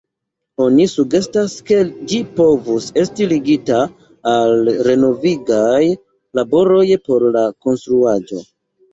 Oni 0.65 0.85
sugestas, 0.91 1.51
ke 1.65 1.75
ĝi 2.13 2.21
povus 2.39 2.87
esti 3.01 3.27
ligita 3.33 3.81
al 4.31 4.71
renovigaj 4.87 5.83
laboroj 6.39 6.81
por 7.05 7.27
la 7.37 7.45
konstruaĵo. 7.67 8.41